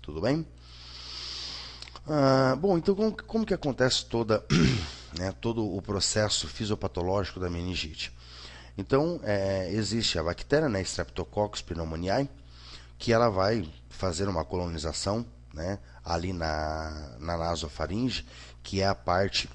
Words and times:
Tudo 0.00 0.22
bem? 0.22 0.46
Ah, 2.06 2.56
bom, 2.58 2.78
então 2.78 2.94
como, 2.94 3.14
como, 3.24 3.44
que 3.44 3.52
acontece 3.52 4.06
toda, 4.06 4.42
né, 5.18 5.30
todo 5.42 5.62
o 5.62 5.82
processo 5.82 6.48
fisiopatológico 6.48 7.38
da 7.38 7.50
meningite? 7.50 8.16
Então, 8.78 9.20
é, 9.22 9.70
existe 9.72 10.18
a 10.18 10.22
bactéria, 10.22 10.70
né, 10.70 10.80
Streptococcus 10.80 11.60
pneumoniae, 11.60 12.30
que 12.98 13.12
ela 13.12 13.28
vai 13.28 13.70
fazer 13.90 14.26
uma 14.26 14.42
colonização 14.42 15.26
né, 15.52 15.78
ali 16.02 16.32
na, 16.32 17.18
na 17.18 17.36
nasofaringe, 17.36 18.26
que 18.62 18.80
é 18.80 18.86
a 18.86 18.94
parte 18.94 19.50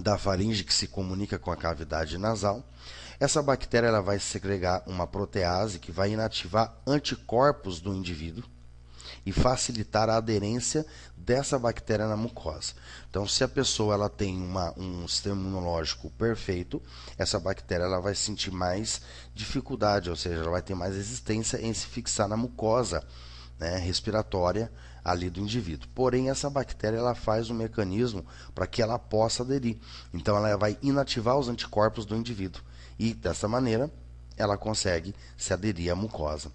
da 0.00 0.16
faringe 0.16 0.62
que 0.62 0.72
se 0.72 0.86
comunica 0.86 1.40
com 1.40 1.50
a 1.50 1.56
cavidade 1.56 2.18
nasal. 2.18 2.62
Essa 3.18 3.42
bactéria 3.42 3.88
ela 3.88 4.00
vai 4.00 4.20
segregar 4.20 4.84
uma 4.86 5.08
protease 5.08 5.80
que 5.80 5.90
vai 5.90 6.12
inativar 6.12 6.76
anticorpos 6.86 7.80
do 7.80 7.92
indivíduo 7.92 8.44
e 9.24 9.32
facilitar 9.32 10.08
a 10.08 10.16
aderência 10.16 10.84
dessa 11.16 11.58
bactéria 11.58 12.06
na 12.06 12.16
mucosa. 12.16 12.74
Então, 13.10 13.26
se 13.26 13.42
a 13.42 13.48
pessoa 13.48 13.94
ela 13.94 14.08
tem 14.08 14.36
uma, 14.36 14.72
um 14.78 15.08
sistema 15.08 15.40
imunológico 15.40 16.10
perfeito, 16.10 16.80
essa 17.16 17.40
bactéria 17.40 17.84
ela 17.84 18.00
vai 18.00 18.14
sentir 18.14 18.50
mais 18.50 19.00
dificuldade, 19.34 20.10
ou 20.10 20.16
seja, 20.16 20.40
ela 20.40 20.50
vai 20.50 20.62
ter 20.62 20.74
mais 20.74 20.94
resistência 20.94 21.60
em 21.60 21.72
se 21.72 21.86
fixar 21.86 22.28
na 22.28 22.36
mucosa 22.36 23.02
né, 23.58 23.78
respiratória 23.78 24.70
ali 25.04 25.30
do 25.30 25.40
indivíduo. 25.40 25.88
Porém, 25.94 26.30
essa 26.30 26.50
bactéria 26.50 26.98
ela 26.98 27.14
faz 27.14 27.48
um 27.48 27.54
mecanismo 27.54 28.24
para 28.54 28.66
que 28.66 28.82
ela 28.82 28.98
possa 28.98 29.42
aderir. 29.42 29.78
Então, 30.12 30.36
ela 30.36 30.56
vai 30.56 30.78
inativar 30.82 31.38
os 31.38 31.48
anticorpos 31.48 32.04
do 32.04 32.16
indivíduo 32.16 32.62
e 32.98 33.14
dessa 33.14 33.48
maneira 33.48 33.90
ela 34.36 34.56
consegue 34.56 35.14
se 35.36 35.52
aderir 35.52 35.90
à 35.90 35.94
mucosa. 35.94 36.52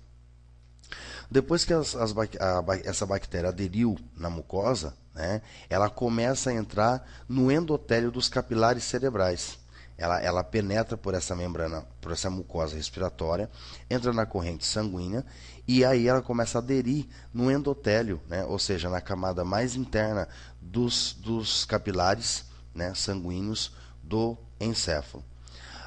Depois 1.32 1.64
que 1.64 1.74
as, 1.74 1.96
as, 1.96 2.14
a, 2.18 2.64
essa 2.84 3.06
bactéria 3.06 3.48
aderiu 3.48 3.98
na 4.18 4.30
mucosa, 4.30 4.94
né, 5.16 5.42
ela 5.70 5.90
começa 5.90 6.50
a 6.50 6.54
entrar 6.54 7.08
no 7.28 7.50
endotélio 7.50 8.12
dos 8.12 8.28
capilares 8.28 8.84
cerebrais. 8.84 9.58
Ela, 9.98 10.20
ela, 10.20 10.44
penetra 10.44 10.98
por 10.98 11.14
essa 11.14 11.34
membrana, 11.34 11.86
por 12.02 12.12
essa 12.12 12.30
mucosa 12.30 12.76
respiratória, 12.76 13.50
entra 13.90 14.12
na 14.12 14.26
corrente 14.26 14.66
sanguínea 14.66 15.24
e 15.66 15.86
aí 15.86 16.08
ela 16.08 16.22
começa 16.22 16.58
a 16.58 16.62
aderir 16.62 17.08
no 17.34 17.50
endotélio, 17.50 18.20
né, 18.28 18.44
ou 18.44 18.60
seja, 18.60 18.90
na 18.90 19.00
camada 19.00 19.46
mais 19.46 19.76
interna 19.76 20.28
dos, 20.60 21.14
dos 21.14 21.64
capilares 21.64 22.44
né, 22.76 22.94
sanguíneos 22.94 23.74
do 24.04 24.38
encéfalo. 24.60 25.31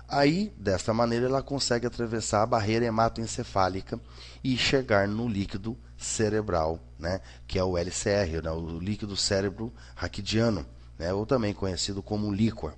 Aí, 0.09 0.53
desta 0.59 0.93
maneira, 0.93 1.27
ela 1.27 1.43
consegue 1.43 1.87
atravessar 1.87 2.43
a 2.43 2.47
barreira 2.47 2.85
hematoencefálica 2.85 3.99
e 4.43 4.57
chegar 4.57 5.09
no 5.09 5.29
líquido 5.29 5.77
cerebral, 5.97 6.79
né, 6.99 7.21
que 7.47 7.59
é 7.59 7.65
o 7.65 7.79
LCR, 7.79 8.43
né, 8.43 8.51
o 8.51 8.79
líquido 8.79 9.17
cérebro 9.17 9.73
raquidiano, 9.95 10.67
né, 10.99 11.13
ou 11.13 11.25
também 11.25 11.55
conhecido 11.55 12.03
como 12.03 12.33
líquor. 12.33 12.75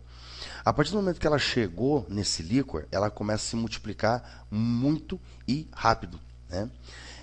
A 0.65 0.73
partir 0.73 0.93
do 0.93 0.99
momento 0.99 1.21
que 1.21 1.27
ela 1.27 1.39
chegou 1.39 2.07
nesse 2.09 2.43
líquor, 2.43 2.87
ela 2.91 3.11
começa 3.11 3.45
a 3.45 3.51
se 3.51 3.57
multiplicar 3.57 4.47
muito 4.51 5.21
e 5.47 5.69
rápido. 5.73 6.19
Né? 6.49 6.71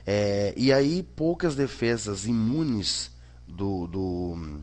É, 0.05 0.53
e 0.57 0.71
aí, 0.71 1.03
poucas 1.03 1.55
defesas 1.55 2.25
imunes 2.25 3.11
do, 3.47 3.87
do, 3.87 4.61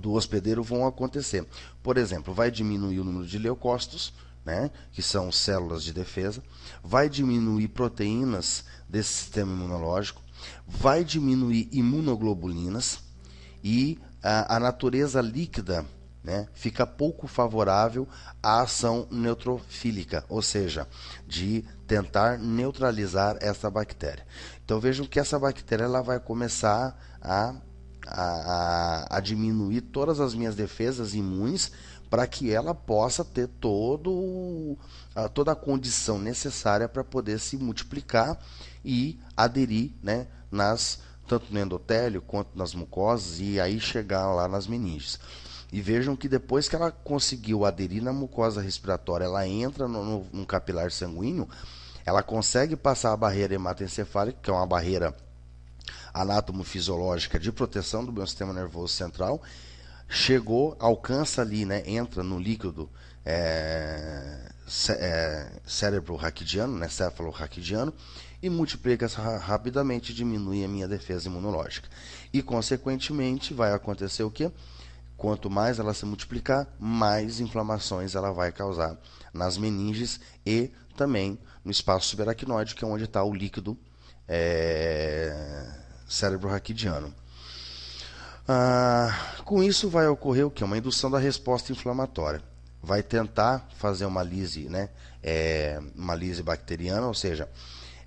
do 0.00 0.12
hospedeiro 0.12 0.62
vão 0.62 0.86
acontecer. 0.86 1.46
Por 1.82 1.98
exemplo, 1.98 2.32
vai 2.32 2.50
diminuir 2.50 3.00
o 3.00 3.04
número 3.04 3.26
de 3.26 3.38
leucócitos, 3.38 4.12
né, 4.48 4.70
que 4.90 5.02
são 5.02 5.30
células 5.30 5.84
de 5.84 5.92
defesa, 5.92 6.42
vai 6.82 7.06
diminuir 7.06 7.68
proteínas 7.68 8.64
desse 8.88 9.10
sistema 9.10 9.52
imunológico, 9.52 10.22
vai 10.66 11.04
diminuir 11.04 11.68
imunoglobulinas 11.70 13.00
e 13.62 13.98
a, 14.22 14.56
a 14.56 14.58
natureza 14.58 15.20
líquida 15.20 15.84
né, 16.24 16.48
fica 16.54 16.86
pouco 16.86 17.26
favorável 17.26 18.08
à 18.42 18.62
ação 18.62 19.06
neutrofílica, 19.10 20.24
ou 20.30 20.40
seja, 20.40 20.88
de 21.26 21.62
tentar 21.86 22.38
neutralizar 22.38 23.36
essa 23.42 23.70
bactéria. 23.70 24.26
Então 24.64 24.80
vejam 24.80 25.04
que 25.04 25.20
essa 25.20 25.38
bactéria 25.38 25.84
ela 25.84 26.00
vai 26.00 26.18
começar 26.18 26.98
a, 27.20 27.54
a, 28.06 29.16
a 29.18 29.20
diminuir 29.20 29.82
todas 29.82 30.20
as 30.20 30.32
minhas 30.34 30.56
defesas 30.56 31.12
imunes 31.12 31.70
para 32.10 32.26
que 32.26 32.50
ela 32.50 32.74
possa 32.74 33.24
ter 33.24 33.48
todo, 33.60 34.76
toda 35.34 35.52
a 35.52 35.56
condição 35.56 36.18
necessária 36.18 36.88
para 36.88 37.04
poder 37.04 37.38
se 37.38 37.56
multiplicar 37.56 38.38
e 38.84 39.18
aderir 39.36 39.92
né, 40.02 40.26
nas, 40.50 41.00
tanto 41.26 41.52
no 41.52 41.60
endotélio 41.60 42.22
quanto 42.22 42.56
nas 42.56 42.74
mucosas 42.74 43.38
e 43.40 43.60
aí 43.60 43.78
chegar 43.78 44.32
lá 44.32 44.48
nas 44.48 44.66
meninges. 44.66 45.18
E 45.70 45.82
vejam 45.82 46.16
que 46.16 46.28
depois 46.28 46.66
que 46.68 46.74
ela 46.74 46.90
conseguiu 46.90 47.66
aderir 47.66 48.02
na 48.02 48.12
mucosa 48.12 48.62
respiratória, 48.62 49.26
ela 49.26 49.46
entra 49.46 49.86
no, 49.86 50.02
no, 50.02 50.26
no 50.32 50.46
capilar 50.46 50.90
sanguíneo, 50.90 51.46
ela 52.06 52.22
consegue 52.22 52.74
passar 52.74 53.12
a 53.12 53.16
barreira 53.16 53.54
hematoencefálica, 53.54 54.38
que 54.42 54.48
é 54.48 54.52
uma 54.52 54.66
barreira 54.66 55.14
anátomo-fisiológica 56.14 57.38
de 57.38 57.52
proteção 57.52 58.02
do 58.02 58.12
meu 58.12 58.26
sistema 58.26 58.52
nervoso 58.52 58.94
central, 58.94 59.42
chegou, 60.08 60.76
alcança 60.80 61.42
ali, 61.42 61.64
né, 61.64 61.82
entra 61.86 62.22
no 62.22 62.38
líquido 62.38 62.88
é, 63.24 64.50
é, 64.90 65.52
cérebro 65.66 66.16
raquidiano, 66.16 66.78
né, 66.78 66.88
céfalo 66.88 67.30
raquidiano, 67.30 67.92
e 68.42 68.48
multiplica-se 68.48 69.16
rapidamente, 69.16 70.14
diminui 70.14 70.64
a 70.64 70.68
minha 70.68 70.88
defesa 70.88 71.28
imunológica. 71.28 71.88
E, 72.32 72.42
consequentemente, 72.42 73.52
vai 73.52 73.72
acontecer 73.72 74.22
o 74.22 74.30
quê? 74.30 74.50
Quanto 75.16 75.50
mais 75.50 75.78
ela 75.78 75.92
se 75.92 76.06
multiplicar, 76.06 76.66
mais 76.78 77.40
inflamações 77.40 78.14
ela 78.14 78.32
vai 78.32 78.52
causar 78.52 78.96
nas 79.34 79.58
meninges 79.58 80.20
e 80.46 80.70
também 80.96 81.38
no 81.64 81.70
espaço 81.70 82.06
subaracnoide, 82.06 82.74
que 82.74 82.84
é 82.84 82.86
onde 82.86 83.04
está 83.04 83.22
o 83.24 83.34
líquido 83.34 83.76
é, 84.28 85.66
cérebro 86.06 86.48
raquidiano. 86.48 87.12
Ah, 88.50 89.42
com 89.44 89.62
isso 89.62 89.90
vai 89.90 90.06
ocorrer 90.08 90.46
o 90.46 90.50
que? 90.50 90.64
Uma 90.64 90.78
indução 90.78 91.10
da 91.10 91.18
resposta 91.18 91.70
inflamatória. 91.70 92.42
Vai 92.82 93.02
tentar 93.02 93.68
fazer 93.76 94.06
uma 94.06 94.22
lise, 94.22 94.70
né? 94.70 94.88
É, 95.22 95.78
uma 95.94 96.14
lise 96.14 96.42
bacteriana, 96.42 97.06
ou 97.06 97.12
seja, 97.12 97.46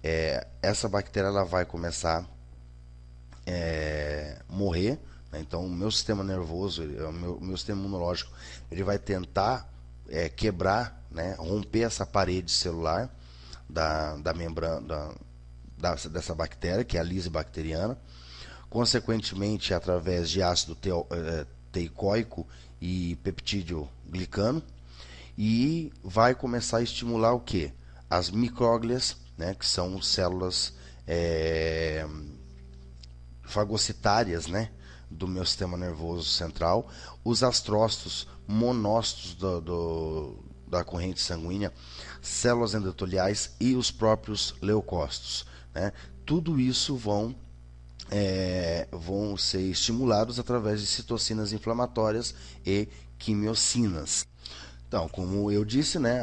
é, 0.03 0.47
essa 0.59 0.89
bactéria 0.89 1.27
ela 1.27 1.45
vai 1.45 1.63
começar 1.63 2.21
a 2.21 2.25
é, 3.45 4.39
morrer. 4.49 4.99
Né? 5.31 5.41
Então, 5.41 5.63
o 5.63 5.69
meu 5.69 5.91
sistema 5.91 6.23
nervoso, 6.23 6.81
o 6.83 7.13
meu, 7.13 7.39
meu 7.39 7.55
sistema 7.55 7.79
imunológico, 7.79 8.31
ele 8.71 8.83
vai 8.83 8.97
tentar 8.97 9.71
é, 10.09 10.27
quebrar, 10.27 11.05
né? 11.11 11.35
romper 11.37 11.81
essa 11.81 12.03
parede 12.03 12.51
celular 12.51 13.15
da, 13.69 14.15
da 14.17 14.33
membrana 14.33 14.81
da, 14.81 15.13
da, 15.77 15.95
dessa 16.09 16.33
bactéria, 16.33 16.83
que 16.83 16.97
é 16.97 16.99
a 16.99 17.03
lise 17.03 17.29
bacteriana 17.29 17.95
consequentemente 18.71 19.73
através 19.73 20.29
de 20.29 20.41
ácido 20.41 20.75
teo, 20.75 21.05
eh, 21.11 21.45
teicoico 21.73 22.47
e 22.79 23.17
peptídeo 23.17 23.87
glicano, 24.09 24.63
e 25.37 25.91
vai 26.01 26.33
começar 26.33 26.77
a 26.77 26.81
estimular 26.81 27.33
o 27.33 27.41
que? 27.41 27.73
As 28.09 28.31
micróglias, 28.31 29.17
né, 29.37 29.53
que 29.53 29.65
são 29.65 30.01
células 30.01 30.73
é, 31.05 32.07
fagocitárias 33.43 34.47
né, 34.47 34.71
do 35.09 35.27
meu 35.27 35.45
sistema 35.45 35.75
nervoso 35.75 36.29
central, 36.29 36.89
os 37.25 37.43
astrócitos 37.43 38.25
monócitos 38.47 39.33
do, 39.33 39.59
do, 39.61 40.39
da 40.65 40.81
corrente 40.81 41.19
sanguínea, 41.19 41.73
células 42.21 42.73
endoteliais 42.73 43.53
e 43.59 43.75
os 43.75 43.91
próprios 43.91 44.55
leucócitos. 44.61 45.45
Né? 45.73 45.91
Tudo 46.25 46.57
isso 46.57 46.95
vão 46.95 47.35
é, 48.09 48.87
vão 48.91 49.37
ser 49.37 49.61
estimulados 49.61 50.39
através 50.39 50.81
de 50.81 50.87
citocinas 50.87 51.53
inflamatórias 51.53 52.33
e 52.65 52.87
quimiocinas. 53.17 54.25
Então, 54.87 55.07
como 55.07 55.51
eu 55.51 55.63
disse, 55.63 55.99
né, 55.99 56.19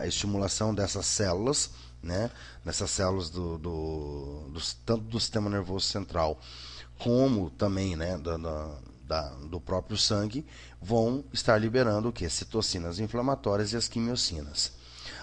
a, 0.00 0.06
estimulação 0.06 0.74
dessas 0.74 1.06
células, 1.06 1.70
né, 2.02 2.30
nessas 2.64 2.90
células 2.90 3.30
do, 3.30 3.58
do, 3.58 4.50
do, 4.52 4.60
tanto 4.84 5.04
do 5.04 5.20
sistema 5.20 5.48
nervoso 5.48 5.86
central 5.86 6.40
como 6.98 7.48
também 7.50 7.94
né, 7.94 8.18
do, 8.18 8.36
da, 9.06 9.28
do 9.48 9.60
próprio 9.60 9.96
sangue, 9.96 10.44
vão 10.80 11.24
estar 11.32 11.56
liberando 11.56 12.08
o 12.08 12.12
que? 12.12 12.28
Citocinas 12.28 12.98
inflamatórias 12.98 13.72
e 13.72 13.76
as 13.76 13.88
quimiocinas. 13.88 14.72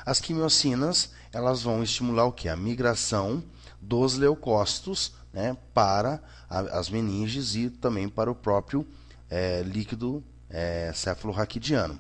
As 0.06 0.20
quimiocinas 0.20 1.12
elas 1.32 1.62
vão 1.62 1.84
estimular 1.84 2.26
o 2.26 2.32
que? 2.32 2.48
A 2.48 2.56
migração 2.56 3.44
dos 3.88 4.18
leucócitos 4.18 5.14
né, 5.32 5.56
para 5.74 6.22
a, 6.50 6.60
as 6.80 6.90
meninges 6.90 7.56
e 7.56 7.70
também 7.70 8.10
para 8.10 8.32
o 8.32 8.36
próprio 8.36 8.86
é, 9.30 9.62
líquido 9.64 10.24
é, 10.50 10.92
cefalorraquidiano. 10.94 12.00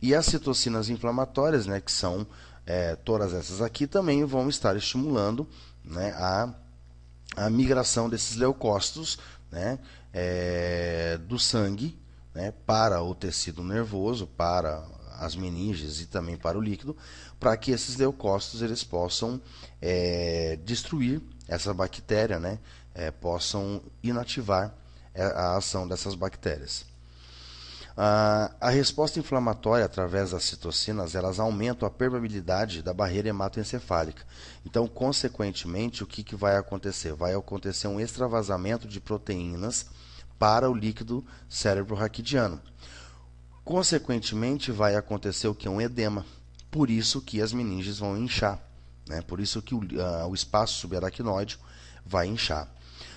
E 0.00 0.14
as 0.14 0.26
citocinas 0.26 0.88
inflamatórias, 0.88 1.66
né, 1.66 1.80
que 1.80 1.90
são 1.90 2.26
é, 2.66 2.94
todas 2.96 3.32
essas 3.32 3.60
aqui, 3.60 3.86
também 3.86 4.24
vão 4.24 4.48
estar 4.48 4.76
estimulando 4.76 5.48
né, 5.84 6.10
a, 6.16 6.54
a 7.36 7.50
migração 7.50 8.08
desses 8.08 8.36
leucócitos 8.36 9.18
né, 9.50 9.78
é, 10.12 11.18
do 11.26 11.38
sangue 11.38 11.98
né, 12.34 12.52
para 12.66 13.02
o 13.02 13.14
tecido 13.14 13.62
nervoso, 13.62 14.26
para 14.26 14.84
as 15.18 15.36
meninges 15.36 16.00
e 16.00 16.06
também 16.06 16.36
para 16.36 16.58
o 16.58 16.60
líquido, 16.60 16.96
para 17.38 17.56
que 17.56 17.70
esses 17.70 17.96
leucócitos 17.96 18.62
eles 18.62 18.82
possam 18.82 19.40
é, 19.80 20.58
destruir 20.64 21.20
essa 21.48 21.74
bactéria, 21.74 22.38
né, 22.38 22.58
é, 22.94 23.10
possam 23.10 23.82
inativar 24.02 24.74
é, 25.14 25.24
a 25.24 25.56
ação 25.56 25.86
dessas 25.86 26.14
bactérias. 26.14 26.86
a 27.96 28.70
resposta 28.70 29.20
inflamatória 29.20 29.84
através 29.84 30.32
das 30.32 30.42
citocinas, 30.44 31.14
elas 31.14 31.38
aumentam 31.38 31.86
a 31.86 31.90
permeabilidade 31.90 32.82
da 32.82 32.92
barreira 32.92 33.28
hematoencefálica. 33.28 34.24
Então, 34.66 34.88
consequentemente, 34.88 36.02
o 36.02 36.06
que, 36.06 36.24
que 36.24 36.34
vai 36.34 36.56
acontecer? 36.56 37.12
Vai 37.12 37.34
acontecer 37.34 37.86
um 37.86 38.00
extravasamento 38.00 38.88
de 38.88 39.00
proteínas 39.00 39.86
para 40.38 40.68
o 40.68 40.74
líquido 40.74 41.24
cérebro 41.48 41.94
raquidiano. 41.94 42.60
Consequentemente, 43.64 44.70
vai 44.70 44.94
acontecer 44.94 45.48
o 45.48 45.54
que? 45.54 45.68
Um 45.68 45.80
edema. 45.80 46.26
Por 46.70 46.90
isso 46.90 47.22
que 47.22 47.40
as 47.40 47.52
meninges 47.52 47.98
vão 47.98 48.16
inchar. 48.16 48.60
Né? 49.08 49.22
Por 49.22 49.40
isso 49.40 49.62
que 49.62 49.74
o, 49.74 49.78
uh, 49.78 50.28
o 50.28 50.34
espaço 50.34 50.78
subaracnoide 50.78 51.58
vai 52.04 52.26
inchar. 52.26 52.68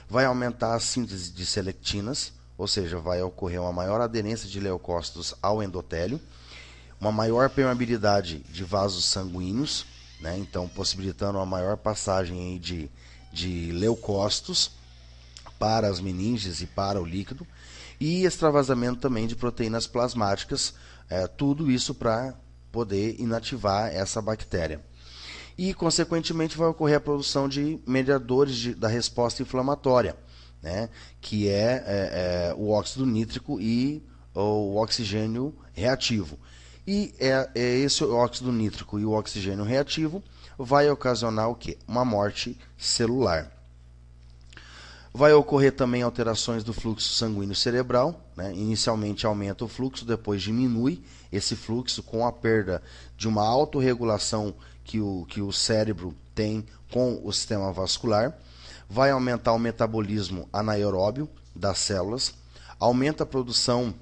Vai 0.10 0.26
aumentar 0.26 0.74
a 0.74 0.80
síntese 0.80 1.32
de 1.32 1.46
selectinas, 1.46 2.32
ou 2.58 2.68
seja, 2.68 2.98
vai 2.98 3.22
ocorrer 3.22 3.62
uma 3.62 3.74
maior 3.74 4.00
aderência 4.00 4.48
de 4.48 4.60
leucócitos 4.60 5.36
ao 5.42 5.62
endotélio, 5.62 6.20
uma 7.00 7.12
maior 7.12 7.50
permeabilidade 7.50 8.40
de 8.40 8.64
vasos 8.64 9.06
sanguíneos, 9.06 9.86
né? 10.22 10.38
então 10.38 10.68
possibilitando 10.68 11.38
uma 11.38 11.46
maior 11.46 11.78
passagem 11.78 12.58
de, 12.58 12.90
de 13.32 13.72
leucócitos 13.74 14.72
para 15.60 15.88
as 15.88 16.00
meninges 16.00 16.62
e 16.62 16.68
para 16.68 17.02
o 17.02 17.06
líquido, 17.06 17.46
e 18.00 18.26
extravasamento 18.26 19.00
também 19.00 19.28
de 19.28 19.36
proteínas 19.36 19.88
plasmáticas, 19.88 20.74
é, 21.10 21.28
tudo 21.28 21.72
isso 21.72 21.96
para 21.96 22.36
poder 22.72 23.20
inativar 23.20 23.88
essa 23.94 24.22
bactéria. 24.22 24.82
E, 25.58 25.74
consequentemente, 25.74 26.58
vai 26.58 26.68
ocorrer 26.68 26.98
a 26.98 27.02
produção 27.02 27.50
de 27.50 27.80
mediadores 27.88 28.56
de, 28.56 28.76
da 28.76 28.88
resposta 28.88 29.42
inflamatória, 29.42 30.16
né, 30.62 30.90
que 31.20 31.48
é, 31.48 31.84
é, 31.86 32.52
é 32.52 32.56
o 32.56 32.70
óxido 32.70 33.06
nítrico 33.06 33.60
e 33.60 34.04
o 34.36 34.76
oxigênio 34.76 35.56
reativo. 35.74 36.38
E 36.86 37.14
é, 37.20 37.50
é, 37.56 37.62
esse 37.80 38.04
óxido 38.04 38.52
nítrico 38.52 39.00
e 39.00 39.06
o 39.06 39.12
oxigênio 39.12 39.66
reativo 39.66 40.24
vai 40.58 40.90
ocasionar 40.90 41.50
o 41.50 41.56
quê? 41.56 41.78
Uma 41.88 42.06
morte 42.06 42.58
celular. 42.78 43.52
Vai 45.18 45.34
ocorrer 45.34 45.72
também 45.72 46.04
alterações 46.04 46.64
do 46.64 46.72
fluxo 46.72 47.12
sanguíneo 47.12 47.56
cerebral. 47.56 48.22
Né? 48.36 48.54
Inicialmente 48.54 49.26
aumenta 49.26 49.66
o 49.66 49.68
fluxo, 49.68 50.06
depois 50.06 50.44
diminui 50.44 51.04
esse 51.32 51.56
fluxo 51.56 52.04
com 52.04 52.24
a 52.24 52.32
perda 52.32 52.84
de 53.18 53.28
uma 53.28 53.42
autorregulação 53.42 54.54
que 54.84 55.00
o, 55.02 55.26
que 55.28 55.42
o 55.42 55.52
cérebro 55.52 56.14
tem 56.36 56.64
com 56.92 57.20
o 57.24 57.34
sistema 57.34 57.74
vascular. 57.74 58.38
Vai 58.88 59.10
aumentar 59.10 59.54
o 59.54 59.58
metabolismo 59.58 60.48
anaeróbio 60.54 61.28
das 61.56 61.80
células. 61.80 62.36
Aumenta 62.80 63.24
a 63.24 63.26
produção 63.26 63.96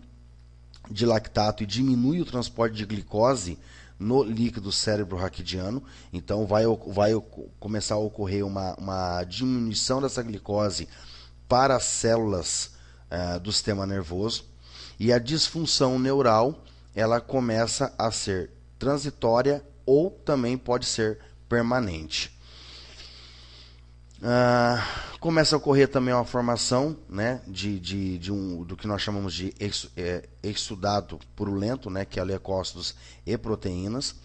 de 0.91 1.05
lactato 1.05 1.63
e 1.63 1.65
diminui 1.65 2.19
o 2.19 2.25
transporte 2.25 2.75
de 2.75 2.85
glicose 2.85 3.57
no 3.99 4.23
líquido 4.23 4.71
cérebro 4.71 5.17
raquidiano. 5.17 5.83
Então 6.11 6.45
vai, 6.45 6.65
vai 6.87 7.11
começar 7.59 7.95
a 7.95 7.99
ocorrer 7.99 8.45
uma, 8.45 8.75
uma 8.75 9.23
diminuição 9.23 10.01
dessa 10.01 10.21
glicose 10.21 10.87
para 11.47 11.75
as 11.75 11.83
células 11.83 12.71
uh, 13.09 13.39
do 13.39 13.51
sistema 13.51 13.85
nervoso. 13.85 14.45
E 14.99 15.11
a 15.11 15.19
disfunção 15.19 15.99
neural 15.99 16.63
ela 16.95 17.19
começa 17.19 17.93
a 17.97 18.11
ser 18.11 18.51
transitória 18.79 19.65
ou 19.85 20.09
também 20.09 20.57
pode 20.57 20.85
ser 20.85 21.19
permanente. 21.47 22.34
Uh, 24.17 24.81
começa 25.19 25.55
a 25.55 25.57
ocorrer 25.57 25.89
também 25.89 26.13
uma 26.13 26.23
formação 26.23 26.95
né, 27.09 27.41
de, 27.45 27.79
de, 27.79 28.17
de 28.17 28.31
um, 28.31 28.63
do 28.63 28.77
que 28.77 28.87
nós 28.87 29.01
chamamos 29.01 29.33
de 29.33 29.53
ex, 29.59 29.89
é, 29.97 30.27
exudato 30.41 31.19
purulento, 31.35 31.89
né, 31.89 32.05
que 32.05 32.19
é 32.19 32.23
leucócitos 32.23 32.95
e 33.25 33.37
proteínas. 33.37 34.15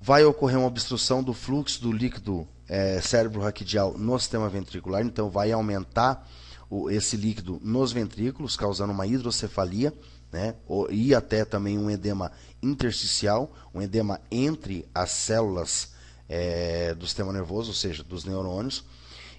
Vai 0.00 0.24
ocorrer 0.24 0.58
uma 0.58 0.66
obstrução 0.66 1.22
do 1.22 1.32
fluxo 1.32 1.80
do 1.80 1.90
líquido 1.90 2.46
é, 2.68 3.00
cérebro 3.00 3.40
raquidial 3.40 3.96
no 3.96 4.18
sistema 4.18 4.48
ventricular, 4.48 5.02
então 5.02 5.30
vai 5.30 5.52
aumentar 5.52 6.28
o, 6.68 6.90
esse 6.90 7.16
líquido 7.16 7.58
nos 7.64 7.92
ventrículos, 7.92 8.56
causando 8.56 8.92
uma 8.92 9.06
hidrocefalia, 9.06 9.92
né, 10.30 10.54
e 10.90 11.14
até 11.14 11.46
também 11.46 11.78
um 11.78 11.90
edema 11.90 12.30
intersticial, 12.62 13.54
um 13.74 13.80
edema 13.80 14.20
entre 14.30 14.86
as 14.94 15.10
células 15.10 15.92
é, 16.28 16.94
do 16.94 17.06
sistema 17.06 17.32
nervoso, 17.32 17.70
ou 17.70 17.74
seja, 17.74 18.04
dos 18.04 18.26
neurônios 18.26 18.84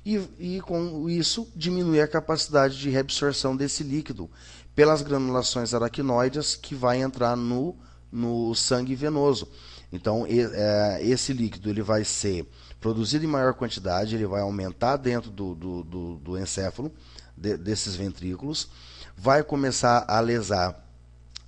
e, 0.06 0.18
e 0.40 0.62
com 0.62 1.10
isso 1.10 1.48
diminuir 1.56 2.01
a 2.01 2.07
capacidade 2.07 2.78
de 2.78 2.90
reabsorção 2.90 3.56
desse 3.56 3.84
líquido 3.84 4.30
pelas 4.75 5.01
granulações 5.01 5.74
aracnoides 5.74 6.56
que 6.56 6.74
vai 6.74 7.01
entrar 7.01 7.36
no, 7.36 7.75
no 8.12 8.56
sangue 8.56 8.96
venoso. 8.96 9.48
Então, 9.92 10.25
é, 10.28 11.00
esse 11.04 11.34
líquido 11.34 11.69
ele 11.69 11.81
vai 11.81 12.06
ser 12.06 12.48
produzido 12.80 13.25
em 13.25 13.28
maior 13.28 13.54
quantidade, 13.54 14.16
ele 14.16 14.25
vai 14.25 14.42
aumentar 14.42 14.98
dentro 14.98 15.30
do, 15.30 15.54
do, 15.56 15.84
do, 15.84 16.16
do 16.16 16.38
encéfalo, 16.38 16.92
de, 17.36 17.57
desses 17.57 17.96
ventrículos, 17.96 18.69
vai 19.18 19.44
começar 19.44 20.06
a 20.07 20.19
lesar 20.19 20.86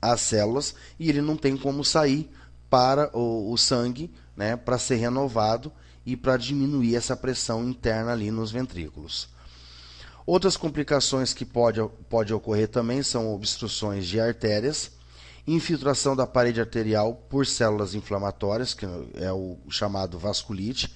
as 0.01 0.19
células 0.21 0.73
e 0.99 1.07
ele 1.07 1.21
não 1.21 1.37
tem 1.37 1.55
como 1.55 1.85
sair 1.85 2.29
para 2.69 3.15
o, 3.15 3.51
o 3.51 3.57
sangue 3.57 4.11
né, 4.35 4.55
para 4.55 4.77
ser 4.77 4.95
renovado 4.95 5.71
e 6.05 6.15
para 6.15 6.37
diminuir 6.37 6.95
essa 6.95 7.15
pressão 7.15 7.67
interna 7.67 8.11
ali 8.11 8.31
nos 8.31 8.51
ventrículos. 8.51 9.29
Outras 10.25 10.55
complicações 10.55 11.33
que 11.33 11.45
pode, 11.45 11.81
pode 12.09 12.33
ocorrer 12.33 12.67
também 12.67 13.01
são 13.01 13.33
obstruções 13.33 14.05
de 14.05 14.19
artérias, 14.19 14.91
infiltração 15.47 16.15
da 16.15 16.27
parede 16.27 16.59
arterial 16.59 17.15
por 17.29 17.45
células 17.45 17.95
inflamatórias, 17.95 18.73
que 18.73 18.85
é 19.15 19.31
o 19.31 19.57
chamado 19.69 20.19
vasculite, 20.19 20.93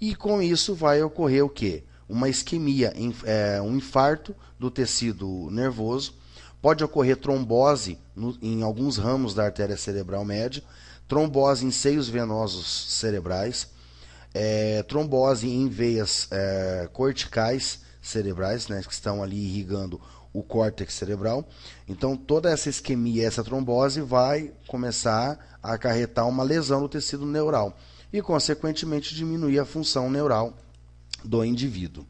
e 0.00 0.14
com 0.14 0.40
isso 0.40 0.74
vai 0.74 1.02
ocorrer 1.02 1.44
o 1.44 1.48
que? 1.48 1.84
Uma 2.08 2.28
isquemia, 2.28 2.92
é, 3.24 3.60
um 3.62 3.76
infarto 3.76 4.34
do 4.58 4.70
tecido 4.70 5.48
nervoso, 5.50 6.14
pode 6.60 6.84
ocorrer 6.84 7.16
trombose 7.16 7.98
em 8.42 8.62
alguns 8.62 8.98
ramos 8.98 9.34
da 9.34 9.44
artéria 9.44 9.76
cerebral 9.76 10.24
média, 10.24 10.62
trombose 11.08 11.64
em 11.64 11.70
seios 11.70 12.08
venosos 12.08 12.92
cerebrais, 12.92 13.68
é, 14.34 14.82
trombose 14.84 15.48
em 15.48 15.68
veias 15.68 16.28
é, 16.30 16.88
corticais 16.92 17.80
cerebrais, 18.02 18.68
né, 18.68 18.82
que 18.86 18.92
estão 18.92 19.22
ali 19.22 19.36
irrigando 19.36 20.00
o 20.32 20.42
córtex 20.42 20.94
cerebral. 20.94 21.48
Então, 21.88 22.16
toda 22.16 22.50
essa 22.50 22.68
isquemia, 22.68 23.26
essa 23.26 23.42
trombose 23.42 24.00
vai 24.00 24.52
começar 24.66 25.58
a 25.62 25.72
acarretar 25.72 26.28
uma 26.28 26.42
lesão 26.42 26.80
no 26.80 26.88
tecido 26.88 27.26
neural 27.26 27.76
e, 28.12 28.22
consequentemente, 28.22 29.14
diminuir 29.14 29.58
a 29.58 29.64
função 29.64 30.08
neural 30.08 30.56
do 31.24 31.44
indivíduo. 31.44 32.06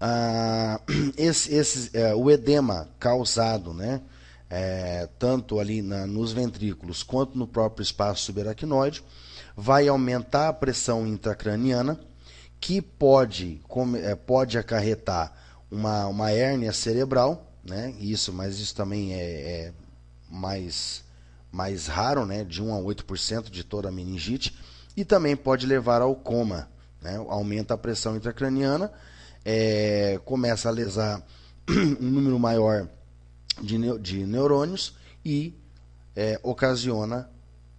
Ah, 0.00 0.80
esse, 1.16 1.54
esse, 1.54 1.96
é, 1.96 2.14
o 2.14 2.30
edema 2.30 2.88
causado, 2.98 3.72
né, 3.72 4.02
é, 4.50 5.08
tanto 5.18 5.58
ali 5.58 5.82
na, 5.82 6.06
nos 6.06 6.32
ventrículos 6.32 7.02
quanto 7.02 7.36
no 7.38 7.46
próprio 7.46 7.82
espaço 7.82 8.22
subaracnoide, 8.24 9.02
vai 9.56 9.88
aumentar 9.88 10.48
a 10.48 10.52
pressão 10.52 11.06
intracraniana, 11.06 11.98
que 12.60 12.82
pode, 12.82 13.62
é, 14.02 14.14
pode 14.14 14.58
acarretar 14.58 15.32
uma, 15.70 16.06
uma 16.06 16.30
hérnia 16.30 16.72
cerebral, 16.72 17.50
né? 17.64 17.94
Isso, 17.98 18.32
mas 18.32 18.58
isso 18.60 18.74
também 18.74 19.14
é, 19.14 19.18
é 19.18 19.72
mais, 20.30 21.02
mais 21.50 21.86
raro, 21.86 22.26
né? 22.26 22.44
De 22.44 22.62
1 22.62 22.74
a 22.74 22.78
8% 22.78 23.50
de 23.50 23.64
toda 23.64 23.88
a 23.88 23.92
meningite, 23.92 24.56
e 24.96 25.04
também 25.04 25.34
pode 25.34 25.66
levar 25.66 26.02
ao 26.02 26.14
coma, 26.14 26.68
né? 27.00 27.16
Aumenta 27.28 27.74
a 27.74 27.78
pressão 27.78 28.14
intracraniana, 28.14 28.92
é, 29.44 30.20
começa 30.24 30.68
a 30.68 30.72
lesar 30.72 31.22
um 31.68 32.10
número 32.10 32.38
maior 32.38 32.88
de, 33.62 33.98
de 33.98 34.26
neurônios 34.26 34.94
e 35.24 35.54
é, 36.14 36.38
ocasiona 36.42 37.30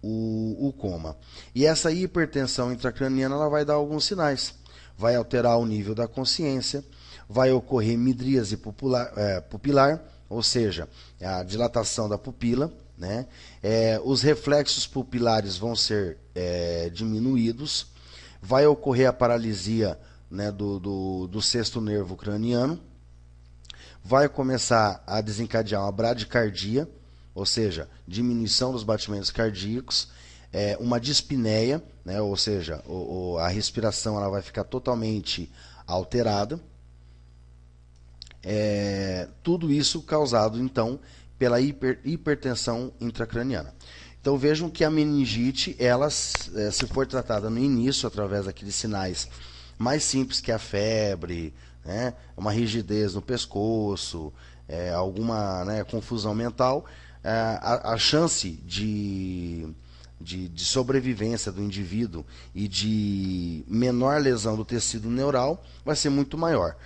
o, 0.02 0.68
o 0.68 0.72
coma. 0.72 1.16
E 1.54 1.66
essa 1.66 1.90
hipertensão 1.90 2.72
intracraniana 2.72 3.34
ela 3.34 3.48
vai 3.48 3.64
dar 3.64 3.74
alguns 3.74 4.04
sinais. 4.04 4.54
Vai 4.96 5.14
alterar 5.14 5.58
o 5.58 5.66
nível 5.66 5.94
da 5.94 6.08
consciência, 6.08 6.84
vai 7.28 7.52
ocorrer 7.52 7.96
midríase 7.96 8.56
pupilar, 8.56 9.12
é, 9.16 9.40
pupilar 9.40 10.02
ou 10.28 10.42
seja, 10.42 10.88
a 11.20 11.42
dilatação 11.42 12.08
da 12.08 12.18
pupila. 12.18 12.72
Né? 12.96 13.26
É, 13.62 14.00
os 14.04 14.22
reflexos 14.22 14.86
pupilares 14.86 15.56
vão 15.56 15.74
ser 15.74 16.18
é, 16.34 16.90
diminuídos, 16.90 17.86
vai 18.42 18.66
ocorrer 18.66 19.08
a 19.08 19.12
paralisia 19.12 19.98
né, 20.30 20.50
do, 20.50 20.78
do, 20.78 21.26
do 21.28 21.40
sexto 21.40 21.80
nervo 21.80 22.16
craniano, 22.16 22.78
vai 24.04 24.28
começar 24.28 25.02
a 25.06 25.20
desencadear 25.20 25.82
uma 25.82 25.92
bradicardia, 25.92 26.88
ou 27.38 27.46
seja, 27.46 27.88
diminuição 28.04 28.72
dos 28.72 28.82
batimentos 28.82 29.30
cardíacos, 29.30 30.08
é, 30.52 30.76
uma 30.80 30.98
dispneia, 30.98 31.80
né, 32.04 32.20
ou 32.20 32.36
seja, 32.36 32.82
o, 32.84 33.34
o, 33.34 33.38
a 33.38 33.46
respiração 33.46 34.16
ela 34.16 34.28
vai 34.28 34.42
ficar 34.42 34.64
totalmente 34.64 35.48
alterada. 35.86 36.58
É, 38.42 39.28
tudo 39.40 39.70
isso 39.70 40.02
causado 40.02 40.60
então 40.60 40.98
pela 41.38 41.60
hiper, 41.60 42.00
hipertensão 42.04 42.92
intracraniana. 43.00 43.72
Então 44.20 44.36
vejam 44.36 44.68
que 44.68 44.82
a 44.82 44.90
meningite, 44.90 45.76
ela, 45.78 46.06
é, 46.06 46.70
se 46.72 46.86
for 46.88 47.06
tratada 47.06 47.48
no 47.48 47.58
início 47.58 48.08
através 48.08 48.46
daqueles 48.46 48.74
sinais 48.74 49.28
mais 49.78 50.02
simples 50.02 50.40
que 50.40 50.50
a 50.50 50.58
febre, 50.58 51.54
né, 51.84 52.14
uma 52.36 52.50
rigidez 52.50 53.14
no 53.14 53.22
pescoço, 53.22 54.32
é, 54.68 54.90
alguma 54.90 55.64
né, 55.64 55.84
confusão 55.84 56.34
mental, 56.34 56.84
é, 56.84 57.07
a, 57.30 57.92
a, 57.92 57.98
chance 57.98 58.50
de, 58.64 59.68
de, 60.20 60.48
de, 60.48 60.64
sobrevivência 60.64 61.50
do 61.52 61.62
indivíduo 61.62 62.24
e 62.54 62.66
de 62.68 63.64
menor 63.66 64.20
lesão 64.20 64.56
do 64.56 64.64
tecido 64.64 65.10
neural 65.10 65.64
vai 65.84 65.96
ser 65.96 66.10
muito 66.10 66.38
maior. 66.38 66.76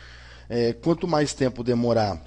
É, 0.49 0.73
quanto 0.73 1.07
mais 1.07 1.33
tempo 1.33 1.63
demorar 1.63 2.23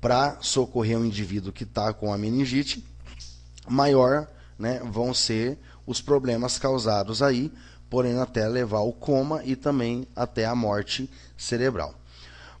para 0.00 0.38
socorrer 0.40 0.98
um 0.98 1.04
indivíduo 1.04 1.52
que 1.52 1.64
está 1.64 1.92
com 1.92 2.12
a 2.12 2.18
meningite, 2.18 2.84
maior 3.68 4.26
né, 4.58 4.80
vão 4.84 5.12
ser 5.12 5.58
os 5.86 6.00
problemas 6.00 6.58
causados 6.58 7.22
aí, 7.22 7.52
porém 7.88 8.18
até 8.18 8.46
levar 8.48 8.78
ao 8.78 8.92
coma 8.92 9.42
e 9.44 9.56
também 9.56 10.06
até 10.14 10.46
a 10.46 10.54
morte 10.54 11.10
cerebral. 11.36 11.94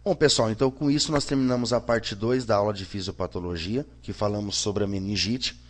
Bom, 0.02 0.14
pessoal, 0.14 0.50
então 0.50 0.70
com 0.70 0.90
isso 0.90 1.12
nós 1.12 1.26
terminamos 1.26 1.74
a 1.74 1.80
parte 1.80 2.14
2 2.14 2.46
da 2.46 2.56
aula 2.56 2.72
de 2.72 2.86
fisiopatologia, 2.86 3.86
que 4.00 4.14
falamos 4.14 4.56
sobre 4.56 4.82
a 4.82 4.86
meningite. 4.86 5.60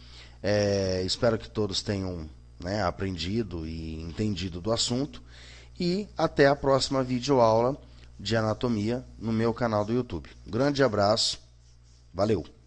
É, 0.40 1.02
espero 1.04 1.36
que 1.36 1.50
todos 1.50 1.82
tenham 1.82 2.30
né, 2.60 2.80
aprendido 2.84 3.66
e 3.66 4.00
entendido 4.00 4.60
do 4.60 4.72
assunto. 4.72 5.20
E 5.78 6.06
até 6.16 6.46
a 6.46 6.54
próxima 6.54 7.02
videoaula 7.02 7.76
de 8.20 8.36
anatomia 8.36 9.04
no 9.18 9.32
meu 9.32 9.52
canal 9.52 9.84
do 9.84 9.92
YouTube. 9.92 10.30
Grande 10.46 10.80
abraço, 10.84 11.40
valeu! 12.14 12.59